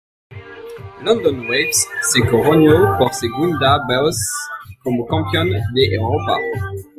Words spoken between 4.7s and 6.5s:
como Campeón de Europa.